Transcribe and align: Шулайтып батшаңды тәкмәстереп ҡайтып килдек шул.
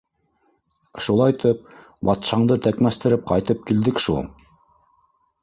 Шулайтып 1.07 1.59
батшаңды 2.09 2.57
тәкмәстереп 2.69 3.29
ҡайтып 3.33 3.63
килдек 3.69 4.03
шул. 4.09 4.27